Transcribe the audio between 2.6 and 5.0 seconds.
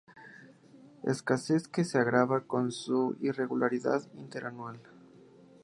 su irregularidad interanual.